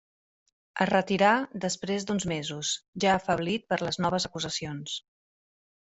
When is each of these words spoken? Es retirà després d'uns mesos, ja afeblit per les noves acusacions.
Es 0.85 0.87
retirà 0.89 1.33
després 1.67 2.07
d'uns 2.09 2.27
mesos, 2.33 2.73
ja 3.05 3.13
afeblit 3.21 3.71
per 3.75 3.83
les 3.87 4.01
noves 4.07 4.31
acusacions. 4.31 4.99